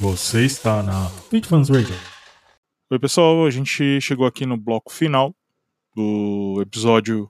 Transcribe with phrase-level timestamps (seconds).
[0.00, 1.92] Você está na Bitfans Radio.
[2.88, 5.34] Oi, pessoal, a gente chegou aqui no bloco final
[5.92, 7.28] do episódio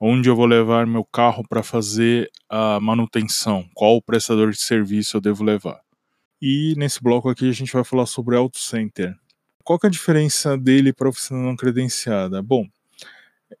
[0.00, 5.20] onde eu vou levar meu carro para fazer a manutenção, qual prestador de serviço eu
[5.20, 5.80] devo levar.
[6.42, 9.14] E nesse bloco aqui a gente vai falar sobre Auto Center.
[9.62, 12.42] Qual que é a diferença dele para oficina não credenciada?
[12.42, 12.66] Bom,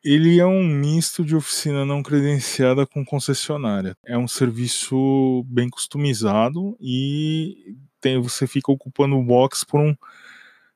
[0.02, 3.96] ele é um misto de oficina não credenciada com concessionária.
[4.04, 7.75] É um serviço bem customizado e
[8.06, 9.92] tem, você fica ocupando o box por um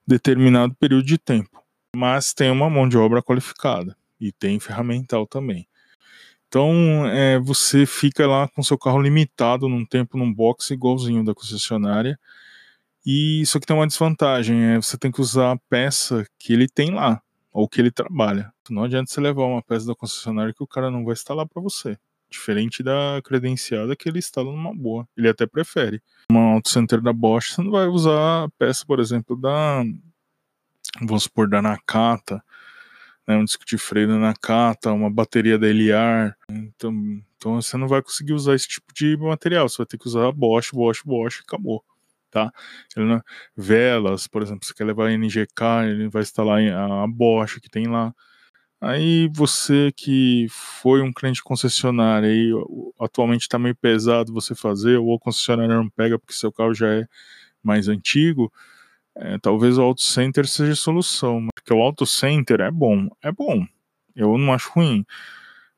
[0.05, 1.63] determinado período de tempo.
[1.95, 5.69] Mas tem uma mão de obra qualificada e tem ferramental também.
[6.49, 11.33] Então é, você fica lá com seu carro limitado num tempo num box igualzinho da
[11.33, 12.19] concessionária.
[13.07, 16.69] E isso aqui tem uma desvantagem, é você tem que usar a peça que ele
[16.69, 18.53] tem lá ou que ele trabalha.
[18.69, 21.63] Não adianta você levar uma peça da concessionária que o cara não vai instalar para
[21.63, 21.97] você.
[22.31, 25.09] Diferente da credenciada que ele instala numa boa.
[25.17, 26.03] Ele até prefere.
[26.31, 29.83] Uma auto center da Bosch, você não vai usar peça, por exemplo, da.
[31.01, 32.43] Vamos supor, da Nakata,
[33.27, 36.37] né, um disco de freio da Nakata, uma bateria da Eliar.
[36.51, 36.93] Então,
[37.37, 39.69] então você não vai conseguir usar esse tipo de material.
[39.69, 41.85] Você vai ter que usar a Bosch, Bosch, Bosch acabou
[42.31, 42.53] tá?
[42.97, 43.21] Ele,
[43.57, 48.15] velas, por exemplo, você quer levar NGK, ele vai instalar a Bosch que tem lá.
[48.81, 52.53] Aí você que foi um cliente concessionário e
[52.99, 56.89] atualmente está meio pesado você fazer, ou o concessionário não pega porque seu carro já
[56.89, 57.07] é
[57.63, 58.51] mais antigo,
[59.15, 61.47] é, talvez o Auto Center seja a solução.
[61.55, 63.67] Porque o Auto Center é bom, é bom.
[64.17, 65.05] Eu não acho ruim.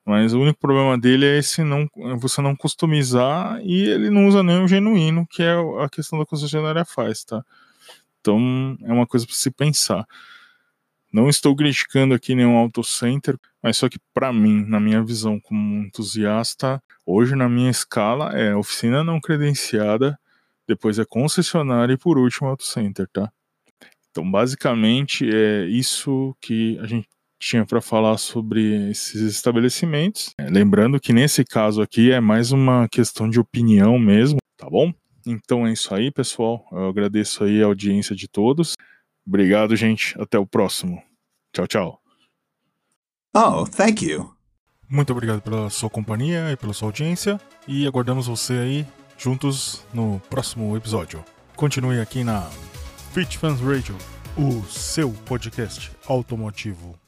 [0.05, 4.43] Mas o único problema dele é esse não, você não customizar e ele não usa
[4.43, 7.45] nem o genuíno, que é a questão da concessionária faz, tá?
[8.21, 10.07] Então é uma coisa para se pensar.
[11.13, 15.39] Não estou criticando aqui nenhum auto center, mas só que para mim, na minha visão
[15.39, 20.19] como entusiasta, hoje na minha escala é oficina não credenciada,
[20.67, 23.31] depois é concessionária e por último auto center, tá?
[24.11, 27.07] Então basicamente é isso que a gente
[27.39, 30.33] tinha para falar sobre esses estabelecimentos.
[30.39, 34.95] É, lembrando que nesse caso aqui é mais uma questão de opinião mesmo, tá bom?
[35.27, 36.65] Então é isso aí, pessoal.
[36.73, 38.75] Eu agradeço aí a audiência de todos.
[39.27, 40.21] Obrigado, gente.
[40.21, 41.03] Até o próximo.
[41.53, 42.03] Tchau, tchau.
[43.35, 44.35] Oh, thank you.
[44.89, 50.21] Muito obrigado pela sua companhia e pela sua audiência e aguardamos você aí juntos no
[50.29, 51.25] próximo episódio.
[51.57, 52.43] Continue aqui na
[53.15, 53.97] Fit Fans Radio,
[54.37, 56.99] o seu podcast automotivo.